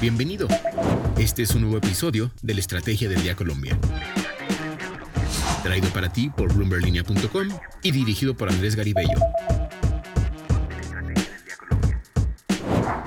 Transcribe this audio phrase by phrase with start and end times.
[0.00, 0.48] Bienvenido.
[1.18, 3.78] Este es un nuevo episodio de la Estrategia del Día Colombia.
[5.62, 7.48] Traído para ti por bloomberlinia.com
[7.82, 9.18] y dirigido por Andrés Garibello.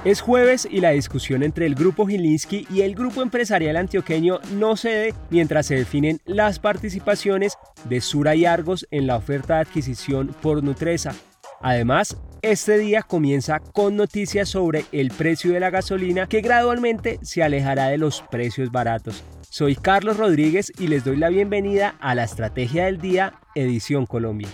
[0.06, 4.78] Es jueves y la discusión entre el grupo Gilinski y el grupo empresarial antioqueño no
[4.78, 7.54] cede mientras se definen las participaciones
[7.90, 11.16] de Sura y Argos en la oferta de adquisición por Nutresa.
[11.60, 17.42] Además, este día comienza con noticias sobre el precio de la gasolina que gradualmente se
[17.42, 19.24] alejará de los precios baratos.
[19.50, 24.50] Soy Carlos Rodríguez y les doy la bienvenida a la Estrategia del Día, Edición Colombia.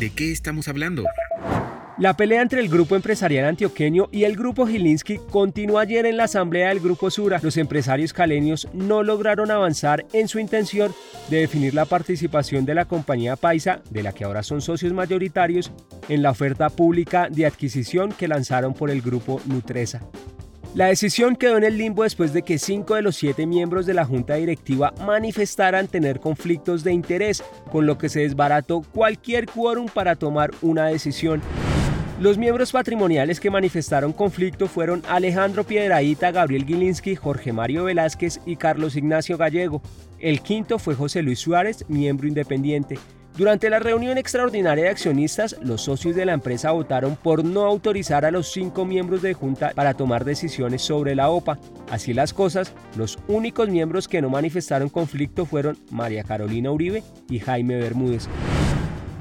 [0.00, 1.04] ¿De qué estamos hablando?
[1.98, 6.24] La pelea entre el grupo empresarial antioqueño y el grupo Gilinski continuó ayer en la
[6.24, 7.40] asamblea del grupo Sura.
[7.42, 10.94] Los empresarios caleños no lograron avanzar en su intención
[11.30, 15.72] de definir la participación de la compañía Paisa, de la que ahora son socios mayoritarios,
[16.10, 20.02] en la oferta pública de adquisición que lanzaron por el grupo Nutresa.
[20.74, 23.94] La decisión quedó en el limbo después de que cinco de los siete miembros de
[23.94, 29.86] la junta directiva manifestaran tener conflictos de interés, con lo que se desbarató cualquier quórum
[29.86, 31.40] para tomar una decisión.
[32.18, 38.56] Los miembros patrimoniales que manifestaron conflicto fueron Alejandro Piedraíta, Gabriel Gilinski, Jorge Mario Velázquez y
[38.56, 39.82] Carlos Ignacio Gallego.
[40.18, 42.98] El quinto fue José Luis Suárez, miembro independiente.
[43.36, 48.24] Durante la reunión extraordinaria de accionistas, los socios de la empresa votaron por no autorizar
[48.24, 51.58] a los cinco miembros de junta para tomar decisiones sobre la OPA.
[51.90, 57.40] Así las cosas, los únicos miembros que no manifestaron conflicto fueron María Carolina Uribe y
[57.40, 58.26] Jaime Bermúdez.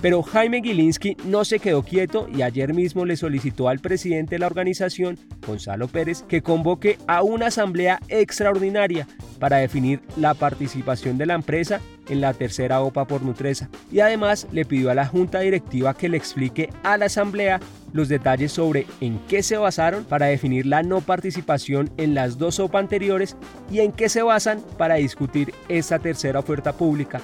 [0.06, 4.40] Pero Jaime Gilinski no se quedó quieto y ayer mismo le solicitó al presidente de
[4.40, 9.08] la organización, Gonzalo Pérez, que convoque a una asamblea extraordinaria
[9.40, 13.72] para definir la participación de la empresa en la tercera OPA por Nutresa.
[13.92, 17.60] Y además le pidió a la junta directiva que le explique a la asamblea
[17.92, 22.60] los detalles sobre en qué se basaron para definir la no participación en las dos
[22.60, 23.38] OPA anteriores
[23.72, 27.22] y en qué se basan para discutir esta tercera oferta pública.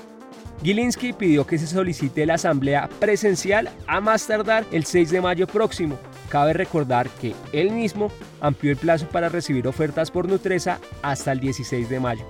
[0.64, 5.48] Gilinski pidió que se solicite la asamblea presencial a más tardar el 6 de mayo
[5.48, 5.98] próximo.
[6.30, 11.40] Cabe recordar que él mismo amplió el plazo para recibir ofertas por Nutresa hasta el
[11.40, 12.30] 16 de mayo.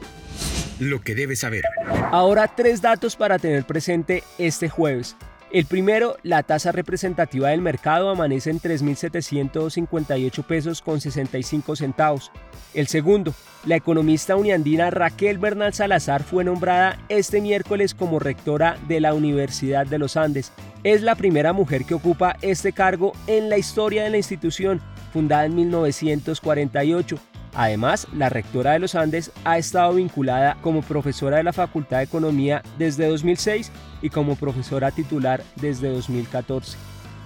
[0.80, 1.64] Lo que debes saber.
[2.09, 5.16] Ahora tres datos para tener presente este jueves.
[5.52, 12.32] El primero, la tasa representativa del mercado amanece en 3.758 pesos con 65 centavos.
[12.74, 13.34] El segundo,
[13.66, 19.86] la economista uniandina Raquel Bernal Salazar fue nombrada este miércoles como rectora de la Universidad
[19.86, 20.54] de los Andes.
[20.86, 24.80] Es la primera mujer que ocupa este cargo en la historia de la institución,
[25.12, 31.44] fundada en 1948 Además, la rectora de los Andes ha estado vinculada como profesora de
[31.44, 36.78] la Facultad de Economía desde 2006 y como profesora titular desde 2014.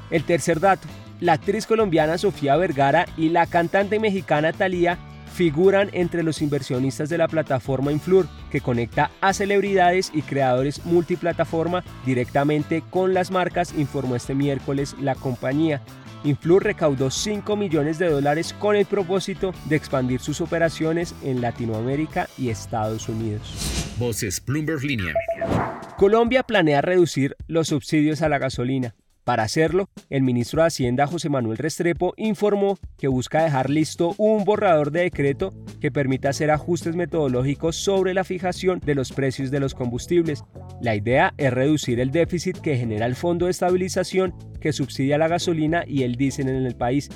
[0.09, 0.87] El tercer dato,
[1.19, 4.97] la actriz colombiana Sofía Vergara y la cantante mexicana Thalía
[5.35, 11.83] figuran entre los inversionistas de la plataforma Influr, que conecta a celebridades y creadores multiplataforma
[12.05, 15.81] directamente con las marcas, informó este miércoles la compañía.
[16.25, 22.27] Influr recaudó 5 millones de dólares con el propósito de expandir sus operaciones en Latinoamérica
[22.37, 23.93] y Estados Unidos.
[23.97, 25.13] Voces Bloomberg Línea.
[25.97, 28.95] Colombia planea reducir los subsidios a la gasolina.
[29.25, 34.45] Para hacerlo, el ministro de Hacienda José Manuel Restrepo informó que busca dejar listo un
[34.45, 39.59] borrador de decreto que permita hacer ajustes metodológicos sobre la fijación de los precios de
[39.59, 40.43] los combustibles.
[40.79, 45.27] La idea es reducir el déficit que genera el Fondo de Estabilización que subsidia la
[45.27, 47.09] gasolina y el diésel en el país.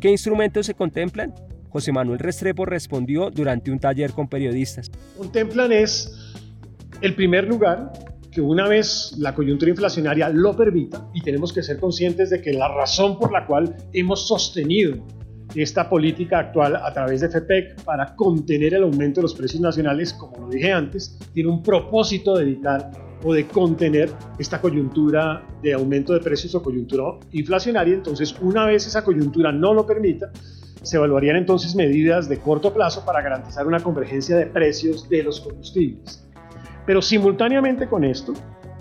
[0.00, 1.34] ¿Qué instrumentos se contemplan?
[1.70, 4.90] José Manuel Restrepo respondió durante un taller con periodistas.
[5.16, 6.34] Contemplan es,
[7.00, 7.90] el primer lugar,
[8.34, 12.52] que una vez la coyuntura inflacionaria lo permita, y tenemos que ser conscientes de que
[12.52, 14.96] la razón por la cual hemos sostenido
[15.54, 20.12] esta política actual a través de FEPEC para contener el aumento de los precios nacionales,
[20.12, 22.90] como lo dije antes, tiene un propósito de evitar
[23.22, 27.94] o de contener esta coyuntura de aumento de precios o coyuntura inflacionaria.
[27.94, 30.32] Entonces, una vez esa coyuntura no lo permita,
[30.82, 35.40] se evaluarían entonces medidas de corto plazo para garantizar una convergencia de precios de los
[35.40, 36.24] combustibles.
[36.86, 38.34] Pero simultáneamente con esto,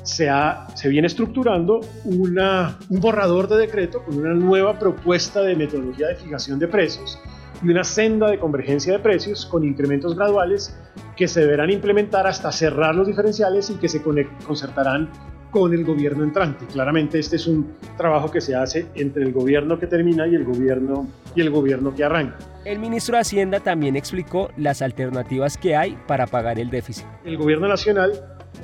[0.03, 0.29] se,
[0.75, 6.15] se viene estructurando una, un borrador de decreto con una nueva propuesta de metodología de
[6.15, 7.17] fijación de precios
[7.63, 10.77] y una senda de convergencia de precios con incrementos graduales
[11.15, 15.09] que se deberán implementar hasta cerrar los diferenciales y que se concertarán
[15.53, 16.65] con el gobierno entrante.
[16.65, 20.44] Claramente este es un trabajo que se hace entre el gobierno que termina y el
[20.44, 22.39] gobierno y el gobierno que arranca.
[22.65, 27.05] El ministro de Hacienda también explicó las alternativas que hay para pagar el déficit.
[27.23, 28.13] El gobierno nacional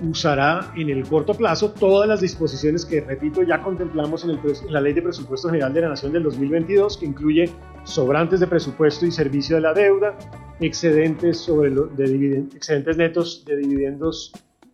[0.02, 4.74] usará en el corto plazo todas las disposiciones que, repito, ya contemplamos en, el, en,
[4.74, 7.50] la Ley de Presupuesto General de la Nación del 2022, que incluye
[7.84, 10.18] sobrantes de presupuesto y servicio de la deuda,
[10.60, 14.32] excedentes, sobre de excedentes netos de dividendos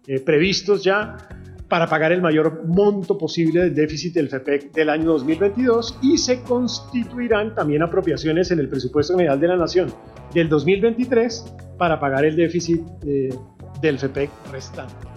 [0.07, 1.17] eh, previstos ya
[1.69, 6.41] para pagar el mayor monto posible del déficit del FEPEC del año 2022 y se
[6.41, 9.93] constituirán también apropiaciones en el presupuesto general de la Nación
[10.33, 13.29] del 2023 para pagar el déficit eh,
[13.81, 15.15] del FEPEC restante.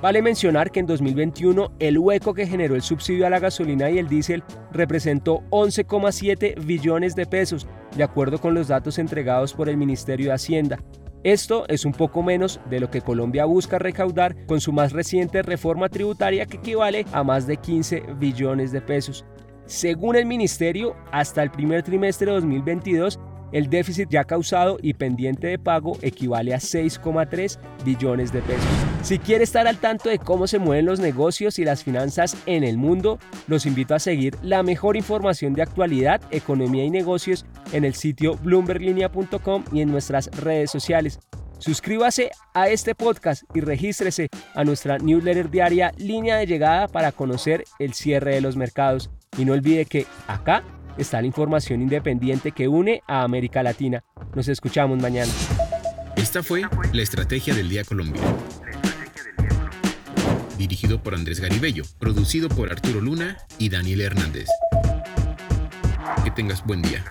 [0.00, 3.98] Vale mencionar que en 2021 el hueco que generó el subsidio a la gasolina y
[3.98, 7.66] el diésel representó 11,7 billones de pesos,
[7.96, 10.78] de acuerdo con los datos entregados por el Ministerio de Hacienda.
[11.24, 15.42] Esto es un poco menos de lo que Colombia busca recaudar con su más reciente
[15.42, 19.24] reforma tributaria que equivale a más de 15 billones de pesos.
[19.66, 23.18] Según el ministerio, hasta el primer trimestre de 2022
[23.52, 28.68] el déficit ya causado y pendiente de pago equivale a 6,3 billones de pesos.
[29.02, 32.64] Si quiere estar al tanto de cómo se mueven los negocios y las finanzas en
[32.64, 37.84] el mundo, los invito a seguir la mejor información de actualidad, economía y negocios en
[37.84, 41.18] el sitio bloomberglinea.com y en nuestras redes sociales.
[41.58, 47.64] Suscríbase a este podcast y regístrese a nuestra newsletter diaria Línea de Llegada para conocer
[47.80, 49.10] el cierre de los mercados.
[49.36, 50.62] Y no olvide que acá
[50.98, 54.04] está la información independiente que une a América Latina.
[54.34, 55.32] Nos escuchamos mañana.
[56.16, 56.62] Esta fue
[56.92, 58.20] la Estrategia del Día Colombia.
[60.58, 64.48] Dirigido por Andrés Garibello, producido por Arturo Luna y Daniel Hernández.
[66.24, 67.04] Que tengas buen día.